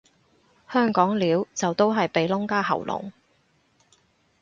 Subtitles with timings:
[0.67, 3.11] 香港撩就都係鼻窿加喉嚨